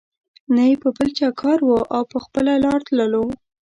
[0.55, 3.25] نه یې په بل چا کار وو او په خپله لار تللو.